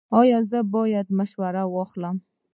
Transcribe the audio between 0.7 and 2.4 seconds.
باید مشوره واخلم؟